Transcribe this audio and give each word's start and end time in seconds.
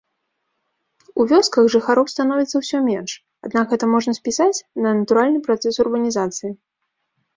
У 1.23 1.25
вёсках 1.31 1.65
жыхароў 1.73 2.05
становіцца 2.13 2.55
ўсё 2.61 2.77
менш, 2.89 3.11
аднак 3.49 3.65
гэта 3.75 3.85
можна 3.93 4.11
спісаць 4.19 4.63
на 4.87 4.95
натуральны 5.03 5.39
працэс 5.49 5.75
урбанізацыі. 5.85 6.51